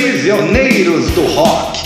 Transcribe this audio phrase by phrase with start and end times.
[0.00, 1.78] Prisioneiros do Rock.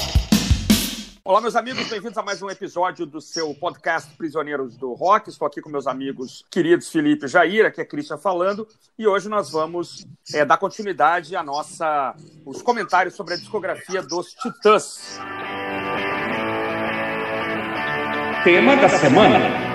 [1.25, 5.31] Olá, meus amigos, bem-vindos a mais um episódio do seu podcast Prisioneiros do Rock.
[5.31, 9.29] Estou aqui com meus amigos queridos Felipe e Jair, aqui é Christian falando, e hoje
[9.29, 12.15] nós vamos é, dar continuidade a nossa
[12.47, 15.19] os comentários sobre a discografia dos Titãs.
[18.45, 19.74] Tema da semana.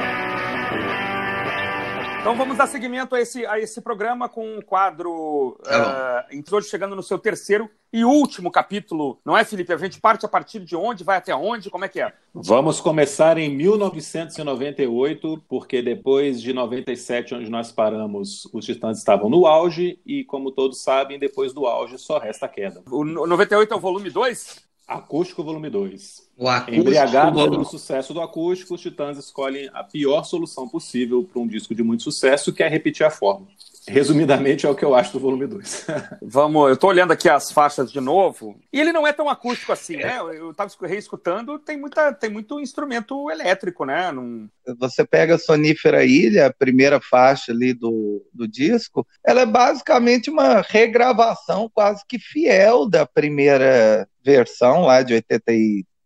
[2.19, 6.93] Então vamos dar seguimento a esse, a esse programa com um quadro uh, hoje chegando
[6.95, 9.73] no seu terceiro e último capítulo, não é, Felipe?
[9.73, 12.13] A gente parte a partir de onde, vai até onde, como é que é?
[12.33, 19.47] Vamos começar em 1998, porque depois de 97, onde nós paramos, os Titãs estavam no
[19.47, 22.83] auge, e como todos sabem, depois do auge só resta a queda.
[22.91, 24.68] O 98 é o volume 2?
[24.89, 26.29] Acústico volume 2.
[26.35, 31.47] Embriagado Embriagados pelo sucesso do acústico, os Titãs escolhem a pior solução possível para um
[31.47, 33.47] disco de muito sucesso, que é repetir a forma.
[33.89, 35.87] Resumidamente é o que eu acho do volume 2.
[36.21, 39.71] Vamos, eu estou olhando aqui as faixas de novo, e ele não é tão acústico
[39.71, 40.19] assim, né?
[40.19, 44.11] Eu estava reescutando, tem, muita, tem muito instrumento elétrico, né?
[44.11, 44.49] Não...
[44.77, 50.29] Você pega a Sonífera Ilha, a primeira faixa ali do, do disco, ela é basicamente
[50.29, 55.15] uma regravação quase que fiel da primeira versão lá de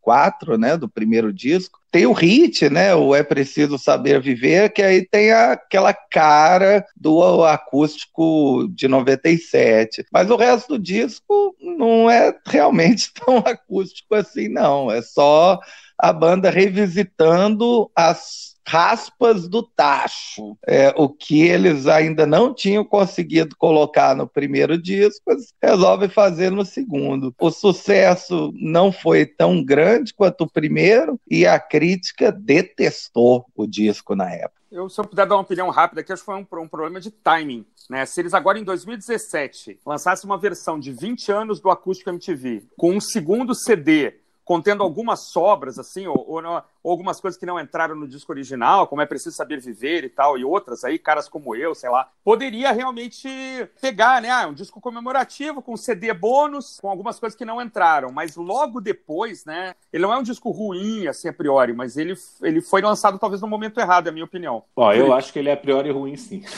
[0.03, 1.79] 84, né, do primeiro disco.
[1.91, 6.85] Tem o hit, né, o É Preciso Saber Viver, que aí tem a, aquela cara
[6.95, 10.05] do acústico de 97.
[10.11, 14.91] Mas o resto do disco não é realmente tão acústico assim, não.
[14.91, 15.59] É só
[15.97, 23.55] a banda revisitando as raspas do tacho, é, o que eles ainda não tinham conseguido
[23.57, 27.33] colocar no primeiro disco, eles resolvem fazer no segundo.
[27.39, 34.15] O sucesso não foi tão grande quanto o primeiro e a crítica detestou o disco
[34.15, 34.63] na época.
[34.73, 36.99] Eu, se eu puder dar uma opinião rápida aqui, acho que foi um, um, problema
[36.99, 37.63] de timing.
[37.87, 38.07] Né?
[38.07, 42.93] Se eles agora, em 2017, lançassem uma versão de 20 anos do Acústico MTV, com
[42.95, 46.43] um segundo CD contendo algumas sobras, assim, ou, ou,
[46.83, 50.09] ou, algumas coisas que não entraram no disco original, como é preciso saber viver e
[50.09, 53.29] tal, e outras aí, caras como eu, sei lá, poderia realmente
[53.81, 54.29] pegar, né?
[54.29, 58.81] Ah, um disco comemorativo com CD bônus, com algumas coisas que não entraram, mas logo
[58.81, 59.75] depois, né?
[59.91, 63.41] Ele não é um disco ruim, assim, a priori, mas ele, ele foi lançado talvez
[63.41, 64.63] no momento errado, é a minha opinião.
[64.75, 66.43] Ó, eu acho que ele é a priori ruim, sim.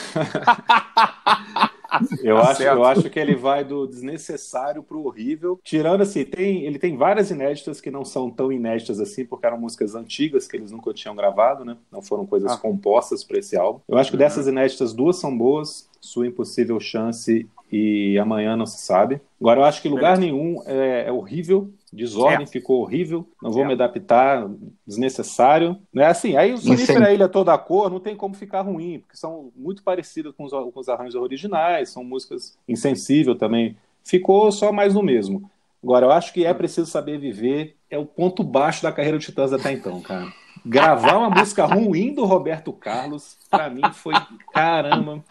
[2.22, 5.58] Eu acho, eu acho que ele vai do desnecessário pro horrível.
[5.62, 9.58] Tirando assim, tem, ele tem várias inéditas que não são tão inéditas assim, porque eram
[9.58, 11.76] músicas antigas que eles nunca tinham gravado, né?
[11.90, 12.56] Não foram coisas ah.
[12.56, 13.80] compostas para esse álbum.
[13.88, 14.18] Eu acho que uhum.
[14.18, 15.88] dessas inéditas, duas são boas.
[16.00, 19.20] Sua Impossível Chance e Amanhã Não Se Sabe.
[19.40, 21.72] Agora, eu acho que lugar nenhum é, é horrível.
[21.92, 22.46] Desordem é.
[22.46, 23.66] ficou horrível, não vou é.
[23.66, 24.46] me adaptar,
[24.86, 25.78] desnecessário.
[25.92, 26.04] Né?
[26.06, 29.50] Assim, aí o Sonífera Ilha Toda a Cor não tem como ficar ruim, porque são
[29.56, 33.76] muito parecidas com os, com os arranjos originais, são músicas insensível também.
[34.04, 35.50] Ficou só mais no mesmo.
[35.82, 39.22] Agora, eu acho que é preciso saber viver, é o ponto baixo da carreira do
[39.22, 40.26] Titãs até então, cara.
[40.64, 44.14] Gravar uma música ruim do Roberto Carlos, para mim foi
[44.52, 45.24] caramba.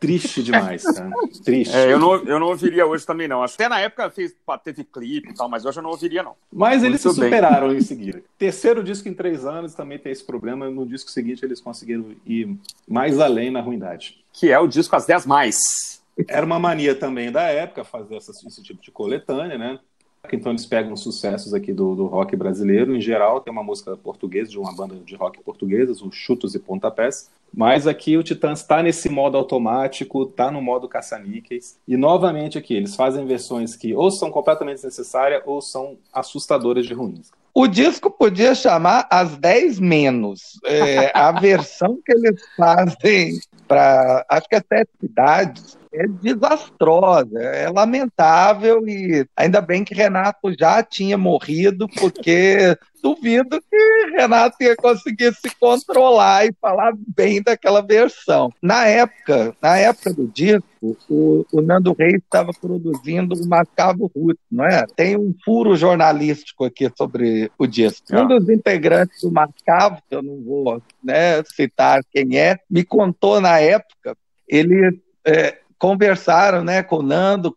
[0.00, 1.10] Triste demais, cara.
[1.44, 1.74] Triste.
[1.74, 3.42] É, eu, não, eu não ouviria hoje também, não.
[3.42, 6.34] Até na época fez, teve clipe e tal, mas hoje eu não ouviria, não.
[6.52, 7.78] Mas eles Muito se superaram bem.
[7.78, 8.22] em seguida.
[8.38, 10.70] Terceiro disco em três anos também tem esse problema.
[10.70, 14.24] No disco seguinte eles conseguiram ir mais além na ruindade.
[14.32, 15.58] Que é o disco As 10 Mais.
[16.26, 19.78] Era uma mania também da época fazer essa, esse tipo de coletânea, né?
[20.32, 22.94] Então eles pegam os sucessos aqui do, do, rock brasileiro.
[22.94, 26.58] Em geral, tem uma música portuguesa de uma banda de rock portuguesa, os Chutos e
[26.58, 27.30] Pontapés.
[27.54, 31.78] Mas aqui o Titãs está nesse modo automático, está no modo caça-níqueis.
[31.86, 36.94] E novamente aqui, eles fazem versões que ou são completamente desnecessárias ou são assustadoras de
[36.94, 37.30] ruins.
[37.54, 40.60] O disco podia chamar As 10 Menos.
[40.64, 47.68] É, a versão que eles fazem para, acho que é sete cidades, é desastrosa, é
[47.68, 55.34] lamentável e ainda bem que Renato já tinha morrido, porque duvido que Renato ia conseguir
[55.34, 58.52] se controlar e falar bem daquela versão.
[58.62, 64.38] Na época, na época do disco, o, o Nando Reis estava produzindo o Mascavo Ruth,
[64.50, 64.84] não é?
[64.96, 68.04] Tem um furo jornalístico aqui sobre o disco.
[68.12, 73.40] Um dos integrantes do Mascavo, que eu não vou né, citar quem é, me contou
[73.40, 74.16] na época,
[74.48, 77.54] ele é, conversaram né, com o Nando,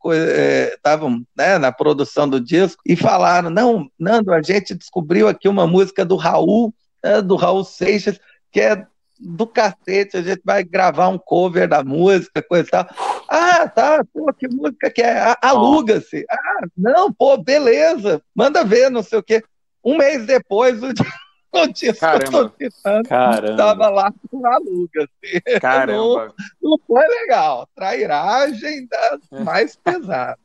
[0.73, 5.47] estavam é, né, na produção do disco, e falaram: não, Nando, a gente descobriu aqui
[5.47, 6.73] uma música do Raul,
[7.03, 8.19] né, do Raul Seixas,
[8.51, 8.85] que é
[9.19, 12.88] do cacete, a gente vai gravar um cover da música, coisa e tal.
[13.29, 15.35] Ah, tá, pô, que música que é?
[15.41, 16.25] Aluga-se.
[16.29, 19.44] Ah, não, pô, beleza, manda ver, não sei o quê.
[19.83, 20.88] Um mês depois, o
[21.53, 22.53] não tinha Caramba.
[23.07, 23.57] Caramba.
[23.57, 25.03] Tava lá com aluga.
[25.03, 25.59] Assim.
[25.59, 26.33] Caramba.
[26.62, 27.68] Não, não, foi legal.
[27.75, 30.39] Trairagem das mais pesadas.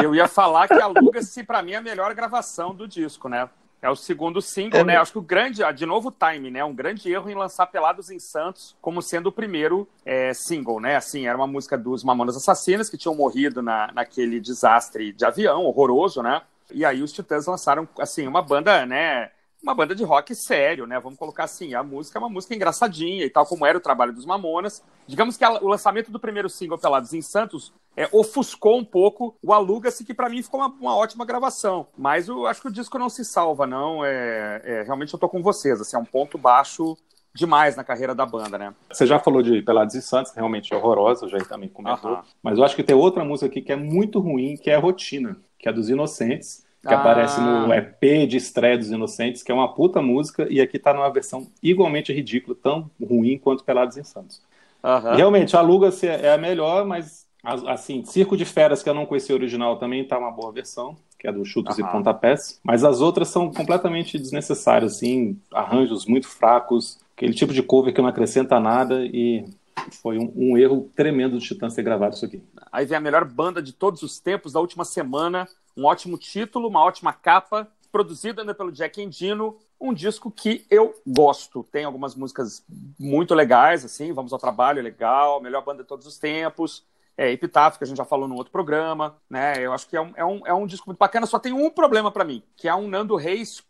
[0.00, 3.48] Eu ia falar que Aluga-se, para mim, é a melhor gravação do disco, né?
[3.80, 4.96] É o segundo single, é, né?
[4.96, 6.64] Acho que o grande, de novo, o time, né?
[6.64, 10.96] Um grande erro em lançar Pelados em Santos como sendo o primeiro é, single, né?
[10.96, 15.64] Assim, era uma música dos Mamonas Assassinas que tinham morrido na, naquele desastre de avião
[15.64, 16.40] horroroso, né?
[16.72, 19.30] E aí os Titãs lançaram, assim, uma banda, né?
[19.64, 21.00] Uma banda de rock sério, né?
[21.00, 24.12] Vamos colocar assim, a música é uma música engraçadinha e tal, como era o trabalho
[24.12, 24.82] dos Mamonas.
[25.06, 29.36] Digamos que a, o lançamento do primeiro single Pelados em Santos é, ofuscou um pouco
[29.42, 31.86] o Aluga-se, que para mim ficou uma, uma, ótima gravação.
[31.96, 34.04] Mas eu acho que o disco não se salva, não.
[34.04, 36.96] É, é, realmente eu tô com vocês, assim, é um ponto baixo
[37.34, 38.74] demais na carreira da banda, né?
[38.92, 42.20] Você já falou de Pelados e Santos, realmente é horrorosa, já também comentou.
[42.42, 44.78] Mas eu acho que tem outra música aqui que é muito ruim, que é a
[44.78, 46.98] Rotina, que é a dos Inocentes que ah.
[46.98, 50.92] aparece no EP de estreia dos Inocentes, que é uma puta música, e aqui tá
[50.92, 54.42] numa versão igualmente ridícula, tão ruim quanto Pelados em Santos.
[54.82, 55.16] Uhum.
[55.16, 57.24] Realmente, Aluga-se é a melhor, mas
[57.66, 61.28] assim, Circo de Feras, que eu não conheci original, também tá uma boa versão, que
[61.28, 61.86] é do Chutos uhum.
[61.86, 67.62] e Pontapés, mas as outras são completamente desnecessárias, assim, arranjos muito fracos, aquele tipo de
[67.62, 69.44] cover que não acrescenta nada e
[69.90, 72.42] foi um, um erro tremendo do Titãs ter gravado isso aqui.
[72.70, 76.68] Aí vem a melhor banda de todos os tempos da última semana, um ótimo título,
[76.68, 81.64] uma ótima capa, produzido ainda pelo Jack Endino, um disco que eu gosto.
[81.70, 82.64] Tem algumas músicas
[82.98, 86.84] muito legais, assim, Vamos ao Trabalho, legal, melhor banda de todos os tempos.
[87.16, 89.64] É, Epitáfio, que a gente já falou no outro programa, né?
[89.64, 91.70] Eu acho que é um, é um, é um disco muito bacana, só tem um
[91.70, 93.62] problema para mim, que é um Nando Reis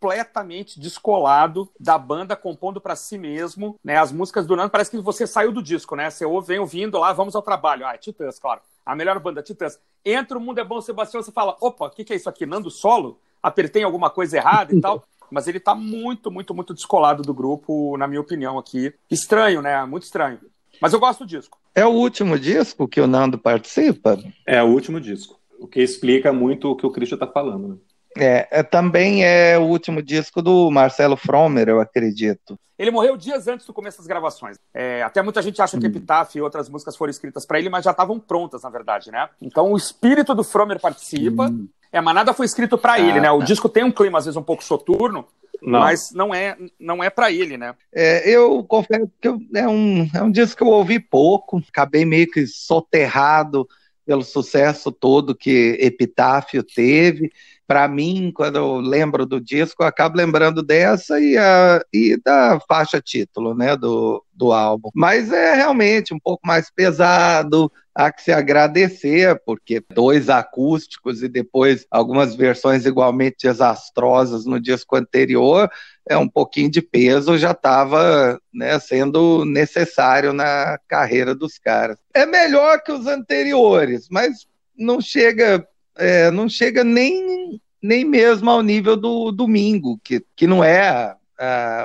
[0.00, 3.98] completamente descolado da banda compondo para si mesmo, né?
[3.98, 6.08] As músicas do Nando parece que você saiu do disco, né?
[6.10, 7.86] Você vem ouvindo lá, vamos ao trabalho.
[7.86, 8.62] Ah, é Titãs, claro.
[8.84, 9.78] A melhor banda, Titãs.
[10.02, 12.46] Entra o Mundo é Bom, Sebastião, você fala, opa, o que, que é isso aqui?
[12.46, 13.20] Nando solo?
[13.42, 15.04] Apertei alguma coisa errada e tal.
[15.30, 18.92] Mas ele tá muito, muito, muito descolado do grupo, na minha opinião aqui.
[19.10, 19.84] Estranho, né?
[19.84, 20.40] Muito estranho.
[20.80, 21.58] Mas eu gosto do disco.
[21.74, 24.18] É o último disco que o Nando participa?
[24.44, 25.38] É o último disco.
[25.58, 27.76] O que explica muito o que o Christian tá falando, né?
[28.16, 32.58] É, é, também é o último disco do Marcelo Fromer, eu acredito.
[32.78, 34.56] Ele morreu dias antes do começo das gravações.
[34.72, 35.90] É, até muita gente acha que hum.
[35.90, 39.28] Epitáfio e outras músicas foram escritas para ele, mas já estavam prontas, na verdade, né?
[39.40, 41.48] Então o espírito do Fromer participa.
[41.48, 41.68] Hum.
[41.92, 43.30] É, mas nada foi escrito para ah, ele, né?
[43.30, 43.44] O tá.
[43.44, 45.26] disco tem um clima às vezes um pouco soturno,
[45.60, 45.80] não.
[45.80, 47.74] mas não é não é para ele, né?
[47.92, 52.04] É, eu confesso que eu, é, um, é um disco que eu ouvi pouco, acabei
[52.04, 53.68] meio que soterrado
[54.06, 57.30] pelo sucesso todo que Epitáfio teve
[57.70, 62.58] para mim, quando eu lembro do disco, eu acabo lembrando dessa e, a, e da
[62.68, 64.90] faixa título, né, do, do álbum.
[64.92, 71.28] Mas é realmente um pouco mais pesado, há que se agradecer, porque dois acústicos e
[71.28, 75.70] depois algumas versões igualmente desastrosas no disco anterior,
[76.08, 81.98] é um pouquinho de peso já estava né, sendo necessário na carreira dos caras.
[82.12, 84.44] É melhor que os anteriores, mas
[84.76, 85.64] não chega
[86.00, 91.14] é, não chega nem, nem mesmo ao nível do Domingo, que, que não é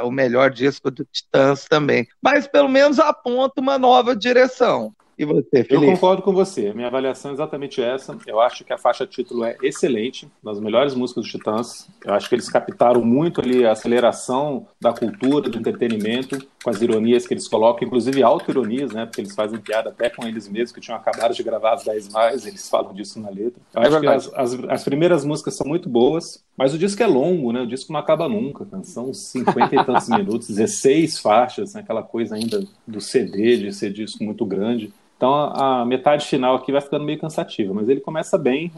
[0.03, 2.05] o melhor disco do Titãs também.
[2.21, 4.93] Mas pelo menos aponta uma nova direção.
[5.17, 5.73] E você, Felipe?
[5.73, 6.73] Eu concordo com você.
[6.73, 8.17] Minha avaliação é exatamente essa.
[8.27, 11.87] Eu acho que a faixa título é excelente, das melhores músicas dos Titãs.
[12.03, 16.81] Eu acho que eles captaram muito ali a aceleração da cultura, do entretenimento, com as
[16.81, 19.05] ironias que eles colocam, inclusive auto-ironias, né?
[19.05, 22.09] Porque eles fazem piada até com eles mesmos, que tinham acabado de gravar as 10
[22.09, 23.61] mais, eles falam disso na letra.
[23.73, 27.01] Eu é acho que as, as, as, primeiras músicas são muito boas, mas o disco
[27.01, 27.61] é longo, né?
[27.61, 31.81] O disco não acaba nunca, São 50 e tantos minutos, 16 faixas, né?
[31.81, 34.91] aquela coisa ainda do CD, de ser disco muito grande.
[35.17, 38.71] Então a, metade final aqui vai ficando meio cansativa, mas ele começa bem.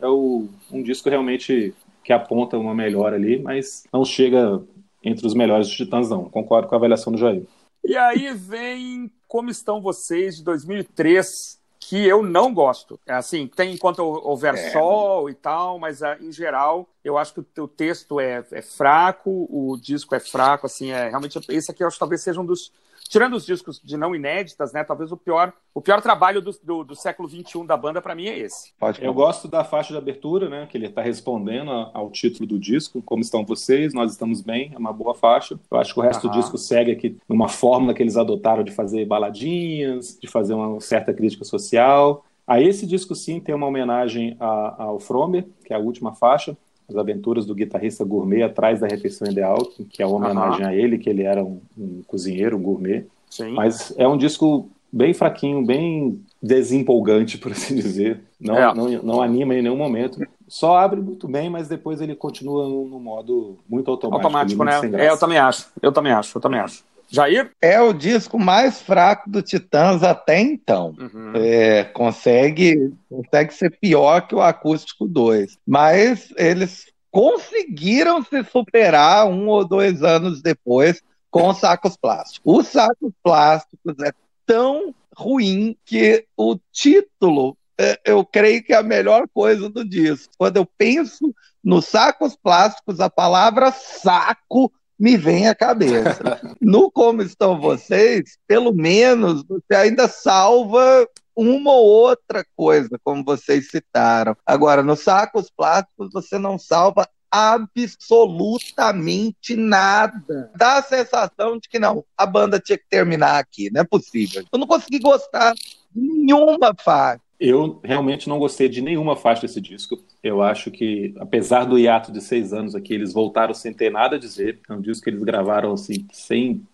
[0.00, 4.62] É, o, um disco realmente que aponta uma melhora ali, mas não chega
[5.02, 6.24] entre os melhores dos Titãs, não.
[6.24, 7.44] Concordo com a avaliação do Jair.
[7.84, 12.98] E aí vem Como Estão Vocês, de 2003, que eu não gosto.
[13.06, 14.70] É assim, tem enquanto houver é.
[14.70, 19.46] sol e tal, mas ah, em geral eu acho que o, texto é, é, fraco,
[19.50, 22.46] o disco é fraco, assim, é realmente esse aqui eu acho que talvez seja um
[22.46, 22.72] dos
[23.14, 24.82] tirando os discos de não inéditas, né?
[24.82, 28.26] Talvez o pior, o pior trabalho do, do, do século XXI da banda para mim
[28.26, 28.72] é esse.
[29.00, 30.66] Eu gosto da faixa de abertura, né?
[30.68, 33.00] Que ele está respondendo ao título do disco.
[33.02, 33.94] Como estão vocês?
[33.94, 34.72] Nós estamos bem.
[34.74, 35.56] É uma boa faixa.
[35.70, 36.34] Eu acho que o resto Aham.
[36.34, 40.80] do disco segue aqui numa fórmula que eles adotaram de fazer baladinhas, de fazer uma
[40.80, 42.24] certa crítica social.
[42.44, 46.56] A esse disco sim tem uma homenagem ao Fromer, que é a última faixa,
[46.88, 49.58] as aventuras do guitarrista gourmet atrás da refeição ideal,
[49.90, 50.68] que é uma homenagem uhum.
[50.68, 53.06] a ele, que ele era um, um cozinheiro, um gourmet.
[53.30, 53.52] Sim.
[53.52, 58.20] Mas é um disco bem fraquinho, bem desempolgante, por assim dizer.
[58.40, 58.74] Não, é.
[58.74, 60.20] não, não anima em nenhum momento.
[60.46, 64.26] Só abre muito bem, mas depois ele continua no, no modo muito automático.
[64.26, 65.06] Automático, né?
[65.06, 65.68] É, eu também acho.
[65.82, 66.36] Eu também acho.
[66.36, 66.84] Eu também acho.
[67.14, 67.52] Jair?
[67.62, 70.94] É o disco mais fraco do Titãs até então.
[70.98, 71.32] Uhum.
[71.36, 75.58] É, consegue, consegue ser pior que o Acústico 2.
[75.66, 82.40] Mas eles conseguiram se superar um ou dois anos depois com os sacos plásticos.
[82.44, 84.12] Os sacos plásticos é
[84.44, 90.32] tão ruim que o título é, eu creio que é a melhor coisa do disco.
[90.38, 96.56] Quando eu penso nos sacos plásticos, a palavra saco me vem à cabeça.
[96.60, 103.70] no Como Estão Vocês, pelo menos você ainda salva uma ou outra coisa, como vocês
[103.70, 104.36] citaram.
[104.46, 110.52] Agora, nos sacos plásticos, você não salva absolutamente nada.
[110.54, 114.44] Dá a sensação de que não, a banda tinha que terminar aqui, não é possível.
[114.52, 117.23] Eu não consegui gostar de nenhuma faixa.
[117.46, 120.02] Eu realmente não gostei de nenhuma faixa desse disco.
[120.22, 124.16] Eu acho que, apesar do hiato de seis anos aqui, eles voltaram sem ter nada
[124.16, 124.60] a dizer.
[124.66, 126.66] É um disco que eles gravaram assim, sem,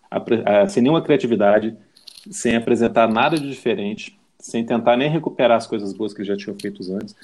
[0.68, 1.76] sem nenhuma criatividade,
[2.30, 6.56] sem apresentar nada de diferente, sem tentar nem recuperar as coisas boas que já tinham
[6.56, 7.16] feito antes.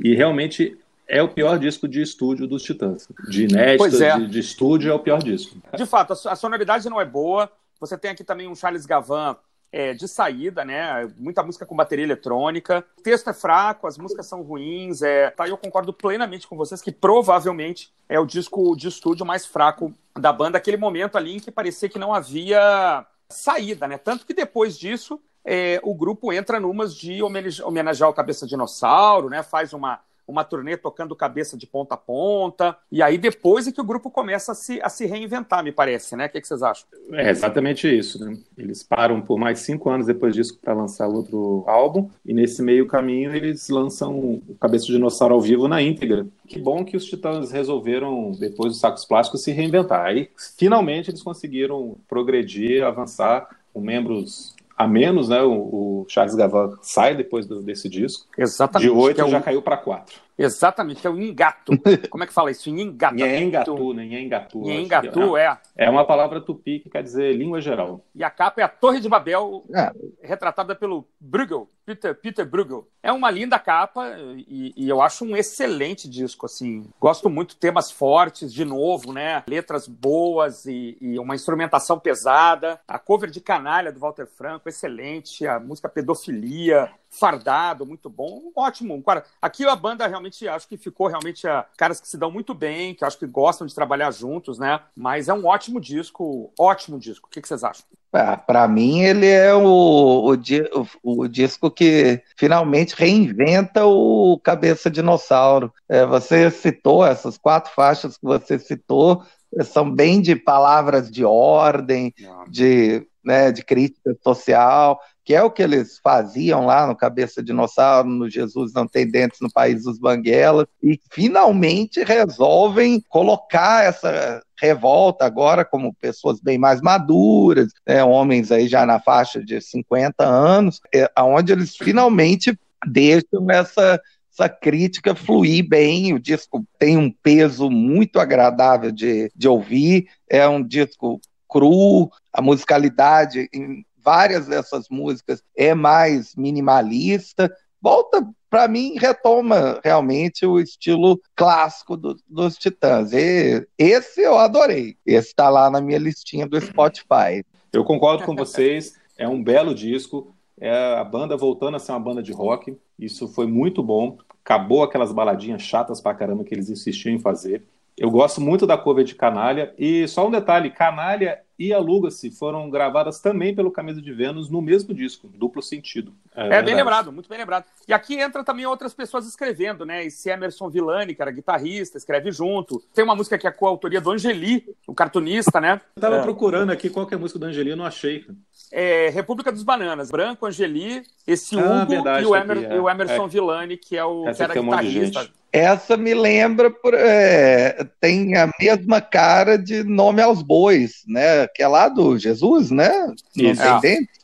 [0.00, 0.78] E realmente
[1.08, 3.08] é o pior disco de estúdio dos Titãs.
[3.28, 4.16] De inédito, é.
[4.16, 5.56] de, de, estúdio, é o pior disco.
[5.76, 7.50] De fato, a sonoridade não é boa.
[7.80, 9.36] Você tem aqui também um Charles Gavan
[9.72, 11.10] é, de saída, né?
[11.16, 12.84] Muita música com bateria eletrônica.
[12.98, 15.00] O texto é fraco, as músicas são ruins.
[15.00, 15.30] É...
[15.30, 19.94] Tá, eu concordo plenamente com vocês que provavelmente é o disco de estúdio mais fraco
[20.18, 20.58] da banda.
[20.58, 23.96] Aquele momento ali em que parecia que não havia saída, né?
[23.96, 29.42] Tanto que depois disso é, o grupo entra numas de homenagear o Cabeça Dinossauro, né?
[29.42, 30.00] Faz uma
[30.32, 32.76] uma turnê tocando cabeça de ponta a ponta.
[32.90, 36.16] E aí depois é que o grupo começa a se, a se reinventar, me parece,
[36.16, 36.26] né?
[36.26, 36.86] O que, que vocês acham?
[37.12, 38.36] É exatamente isso, né?
[38.56, 42.86] Eles param por mais cinco anos depois disso para lançar outro álbum, e nesse meio
[42.86, 46.26] caminho eles lançam o Cabeça de Dinossauro ao vivo na íntegra.
[46.46, 50.06] Que bom que os Titãs resolveram, depois dos sacos plásticos, se reinventar.
[50.06, 54.51] Aí finalmente eles conseguiram progredir, avançar com membros
[54.82, 55.42] a menos, né?
[55.42, 58.26] O, o Charles Gavan sai depois do, desse disco.
[58.36, 58.90] Exatamente.
[58.90, 60.16] De oito é já caiu para quatro.
[60.36, 61.72] Exatamente, que é o engato.
[62.10, 62.70] Como é que fala isso?
[62.70, 63.14] Engato.
[63.14, 64.04] Nhengatu, né?
[64.04, 64.62] Nhengatu.
[64.62, 65.58] Nhengatu, é.
[65.76, 68.04] É uma palavra tupi que quer dizer língua geral.
[68.14, 69.92] E a capa é a Torre de Babel, é.
[70.22, 72.86] retratada pelo Bruegel, Peter, Peter Bruegel.
[73.02, 76.86] É uma linda capa e, e, eu acho um excelente disco, assim.
[77.00, 79.42] Gosto muito, temas fortes, de novo, né?
[79.46, 82.80] Letras boas e, e uma instrumentação pesada.
[82.86, 85.46] A cover de Canalha, do Walter Franco, excelente.
[85.46, 89.00] A música Pedofilia, fardado, muito bom, ótimo.
[89.02, 92.54] Cara, aqui a banda realmente acho que ficou realmente a, caras que se dão muito
[92.54, 94.80] bem, que acho que gostam de trabalhar juntos, né?
[94.96, 97.26] Mas é um ótimo disco, ótimo disco.
[97.26, 97.84] O que, que vocês acham?
[98.12, 105.72] Ah, Para mim, ele é o, o, o, disco que finalmente reinventa o Cabeça Dinossauro.
[105.88, 109.22] É, você citou essas quatro faixas que você citou,
[109.64, 112.14] são bem de palavras de ordem,
[112.48, 118.08] de, né, de crítica social que é o que eles faziam lá no Cabeça Dinossauro,
[118.08, 125.24] no Jesus Não Tem Dentes no País dos Banguelas, e finalmente resolvem colocar essa revolta
[125.24, 130.80] agora como pessoas bem mais maduras, né, homens aí já na faixa de 50 anos,
[130.92, 134.00] é, onde eles finalmente deixam essa
[134.34, 136.14] essa crítica fluir bem.
[136.14, 141.20] O disco tem um peso muito agradável de, de ouvir, é um disco
[141.52, 147.54] cru, a musicalidade em várias dessas músicas é mais minimalista.
[147.80, 153.12] Volta, para mim, retoma realmente o estilo clássico do, dos Titãs.
[153.12, 154.96] E, esse eu adorei.
[155.04, 157.44] Esse está lá na minha listinha do Spotify.
[157.72, 158.94] Eu concordo com vocês.
[159.18, 160.34] É um belo disco.
[160.60, 162.76] É a banda voltando a ser uma banda de rock.
[162.98, 164.16] Isso foi muito bom.
[164.44, 167.64] Acabou aquelas baladinhas chatas pra caramba que eles insistiam em fazer.
[167.96, 169.74] Eu gosto muito da cover de Canalha.
[169.78, 174.60] E só um detalhe: Canalha e Aluga-se foram gravadas também pelo Camisa de Vênus no
[174.60, 176.12] mesmo disco, duplo sentido.
[176.34, 177.64] É, é bem lembrado, muito bem lembrado.
[177.86, 180.04] E aqui entra também outras pessoas escrevendo, né?
[180.04, 182.82] Esse Emerson Villani, que era guitarrista, escreve junto.
[182.92, 185.80] Tem uma música que é a coautoria do Angeli, o cartunista, né?
[185.94, 186.22] Eu tava é.
[186.22, 188.26] procurando aqui qual que é a música do Angeli, eu não achei.
[188.72, 190.10] É República dos Bananas.
[190.10, 192.74] Branco, Angeli, esse ah, Hugo verdade, e, o Emer, é.
[192.74, 193.28] e, o Emerson é.
[193.28, 195.30] Villani, que é o Essa que era guitarrista.
[195.52, 201.46] Essa me lembra, por, é, tem a mesma cara de Nome aos Bois, né?
[201.48, 202.90] Que é lá do Jesus, né?
[203.36, 203.60] Isso.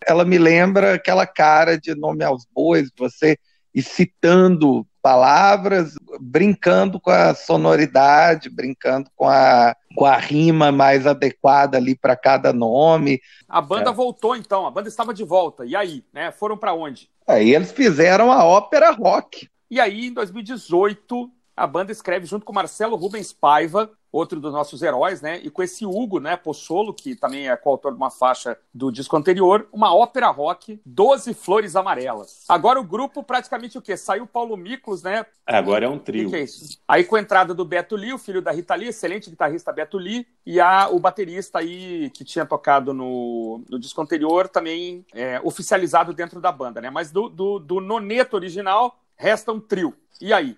[0.06, 3.36] Ela me lembra aquela cara de Nome aos Bois, você
[3.74, 11.76] ir citando palavras, brincando com a sonoridade, brincando com a, com a rima mais adequada
[11.76, 13.20] ali para cada nome.
[13.48, 13.92] A banda é.
[13.92, 15.64] voltou então, a banda estava de volta.
[15.64, 16.32] E aí, né?
[16.32, 17.10] Foram para onde?
[17.26, 19.48] Aí eles fizeram a ópera rock.
[19.70, 24.82] E aí, em 2018, a banda escreve junto com Marcelo Rubens Paiva outro dos nossos
[24.82, 25.38] heróis, né?
[25.42, 29.16] E com esse Hugo, né, Possolo, que também é coautor de uma faixa do disco
[29.16, 32.44] anterior, uma ópera rock, 12 Flores Amarelas.
[32.48, 33.96] Agora o grupo praticamente o quê?
[33.96, 35.26] Saiu Paulo Miklos, né?
[35.46, 36.22] Agora é um trio.
[36.22, 36.78] O que, que, é isso?
[36.86, 39.98] Aí com a entrada do Beto Lee, o filho da Rita Lee, excelente guitarrista Beto
[39.98, 45.40] Lee, e a, o baterista aí que tinha tocado no, no disco anterior, também é,
[45.44, 46.90] oficializado dentro da banda, né?
[46.90, 49.94] Mas do, do, do noneto original, resta um trio.
[50.20, 50.56] E aí?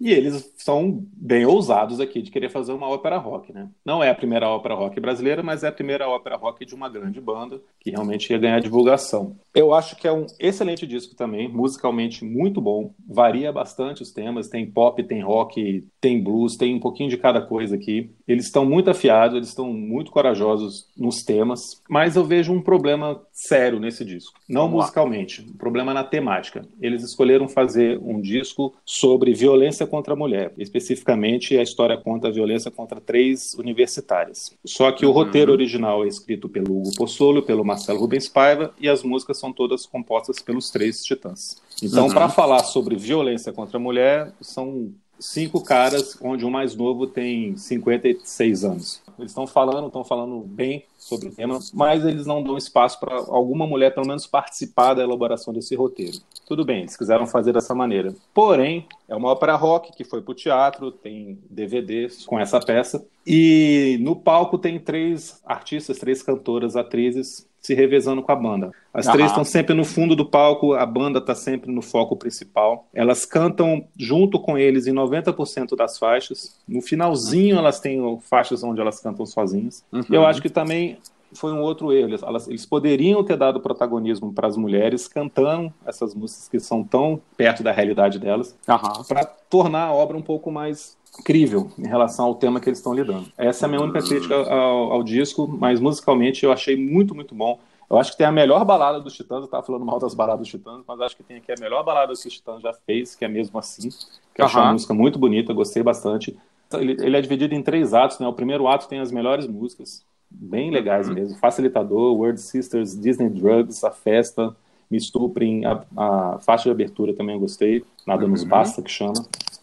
[0.00, 3.68] E eles são bem ousados aqui de querer fazer uma ópera rock, né?
[3.84, 6.88] Não é a primeira ópera rock brasileira, mas é a primeira ópera rock de uma
[6.88, 9.36] grande banda que realmente ia ganhar divulgação.
[9.54, 14.48] Eu acho que é um excelente disco também, musicalmente muito bom, varia bastante os temas,
[14.48, 18.10] tem pop, tem rock, tem blues, tem um pouquinho de cada coisa aqui.
[18.26, 23.20] Eles estão muito afiados, eles estão muito corajosos nos temas, mas eu vejo um problema
[23.30, 24.40] sério nesse disco.
[24.48, 26.66] Não Vamos musicalmente, um problema na temática.
[26.80, 30.52] Eles escolheram fazer um disco sobre violência contra a mulher.
[30.58, 34.52] Especificamente, a história conta a violência contra três universitárias.
[34.64, 35.10] Só que uhum.
[35.10, 39.38] o roteiro original é escrito pelo Hugo Possolo, pelo Marcelo Rubens Paiva, e as músicas
[39.38, 41.56] são todas compostas pelos três titãs.
[41.82, 42.12] Então, uhum.
[42.12, 44.92] para falar sobre violência contra a mulher, são
[45.22, 49.02] cinco caras, onde o mais novo tem 56 anos.
[49.18, 53.14] Eles estão falando, estão falando bem sobre o tema, mas eles não dão espaço para
[53.14, 56.18] alguma mulher, pelo menos, participar da elaboração desse roteiro.
[56.46, 58.14] Tudo bem, eles quiseram fazer dessa maneira.
[58.34, 63.04] Porém, é uma ópera rock que foi para o teatro, tem DVDs com essa peça.
[63.26, 68.72] E no palco tem três artistas, três cantoras, atrizes se revezando com a banda.
[68.92, 72.88] As três estão sempre no fundo do palco, a banda está sempre no foco principal.
[72.92, 76.58] Elas cantam junto com eles em 90% das faixas.
[76.66, 79.84] No finalzinho, elas têm faixas onde elas cantam sozinhas.
[79.92, 80.02] Uhum.
[80.10, 80.98] Eu acho que também
[81.34, 82.16] foi um outro erro.
[82.22, 87.20] Elas, eles poderiam ter dado protagonismo para as mulheres cantando essas músicas que são tão
[87.36, 89.04] perto da realidade delas, uhum.
[89.04, 92.94] para tornar a obra um pouco mais incrível em relação ao tema que eles estão
[92.94, 93.26] lidando.
[93.36, 97.34] Essa é a minha única crítica ao, ao, disco, mas musicalmente eu achei muito, muito
[97.34, 97.58] bom.
[97.90, 100.40] Eu acho que tem a melhor balada dos Titãs, eu estava falando mal das baladas
[100.40, 103.14] dos Titãs, mas acho que tem aqui a melhor balada que os Titãs já fez,
[103.14, 103.90] que é mesmo assim,
[104.34, 106.34] que eu achei uma música muito bonita, gostei bastante.
[106.72, 108.26] Ele, ele, é dividido em três atos, né?
[108.26, 110.02] O primeiro ato tem as melhores músicas,
[110.34, 111.14] bem legais uhum.
[111.14, 111.38] mesmo.
[111.38, 114.56] Facilitador, Word Sisters, Disney Drugs, A Festa,
[114.90, 118.30] Me Estuprem, a, a faixa de abertura também eu gostei, Nada uhum.
[118.30, 119.14] Nos Basta, que chama.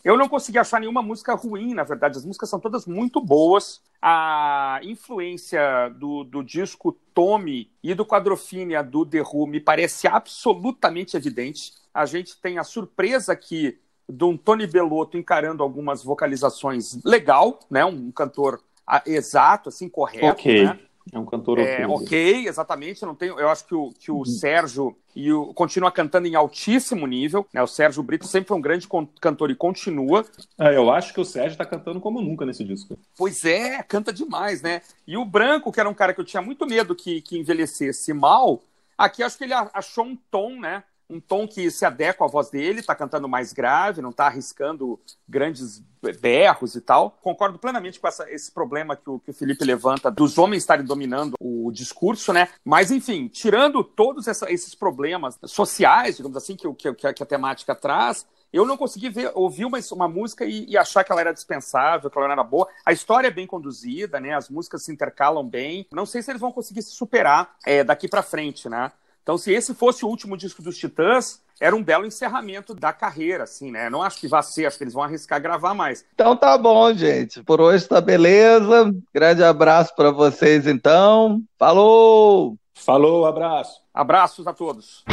[0.03, 2.17] Eu não consegui achar nenhuma música ruim, na verdade.
[2.17, 3.81] As músicas são todas muito boas.
[4.01, 11.17] A influência do, do disco Tommy e do Quadrofínia do The Who me parece absolutamente
[11.17, 11.73] evidente.
[11.93, 13.77] A gente tem a surpresa aqui
[14.07, 17.83] de um Tony Bellotto encarando algumas vocalizações legal, né?
[17.83, 18.61] Um cantor
[19.05, 20.65] exato, assim, correto, okay.
[20.65, 20.79] né?
[21.11, 22.47] É um cantor é, ok.
[22.47, 23.03] exatamente.
[23.03, 24.25] Não tenho, eu acho que o, que o uhum.
[24.25, 27.47] Sérgio e o, continua cantando em altíssimo nível.
[27.53, 27.61] Né?
[27.61, 28.87] O Sérgio Brito sempre foi um grande
[29.19, 30.25] cantor e continua.
[30.59, 32.97] É, eu acho que o Sérgio está cantando como nunca nesse disco.
[33.17, 34.81] Pois é, canta demais, né?
[35.07, 38.13] E o Branco, que era um cara que eu tinha muito medo que, que envelhecesse
[38.13, 38.61] mal,
[38.97, 40.83] aqui acho que ele achou um tom, né?
[41.09, 44.99] Um tom que se adequa à voz dele, está cantando mais grave, não está arriscando
[45.27, 45.83] grandes
[46.21, 47.17] berros e tal.
[47.21, 50.85] Concordo plenamente com essa, esse problema que o, que o Felipe levanta dos homens estarem
[50.85, 52.47] dominando o discurso, né?
[52.63, 57.23] Mas, enfim, tirando todos essa, esses problemas sociais, digamos assim, que, que, que, a, que
[57.23, 61.11] a temática traz, eu não consegui ver, ouvir uma, uma música e, e, achar que
[61.11, 62.67] ela era dispensável, que ela era boa.
[62.85, 64.33] A história é bem conduzida, né?
[64.33, 65.87] As músicas se intercalam bem.
[65.91, 68.91] Não sei se eles vão conseguir se superar é, daqui para frente, né?
[69.23, 73.43] Então, se esse fosse o último disco dos Titãs, era um belo encerramento da carreira,
[73.43, 73.89] assim, né?
[73.89, 76.05] Não acho que vai ser, acho que eles vão arriscar gravar mais.
[76.13, 77.43] Então tá bom, gente.
[77.43, 78.93] Por hoje tá beleza.
[79.13, 81.41] Grande abraço para vocês, então.
[81.57, 82.55] Falou!
[82.73, 83.81] Falou, abraço.
[83.93, 85.03] Abraços a todos.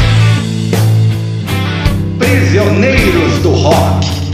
[2.19, 4.26] Prisioneiros do Rock.